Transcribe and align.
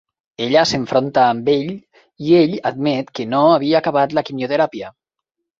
Ella 0.45 0.61
s'enfronta 0.69 1.25
amb 1.33 1.51
ell 1.53 1.69
i 2.29 2.33
ell 2.39 2.57
admet 2.71 3.13
que 3.21 3.29
no 3.35 3.45
havia 3.53 3.85
acabat 3.85 4.17
la 4.21 4.29
quimioteràpia. 4.31 4.95